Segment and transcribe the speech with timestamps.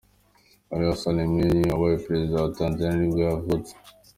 [0.71, 3.73] Ali Hassan Mwinyi, wabaye perezida wa wa Tanzania nibwo yavutse.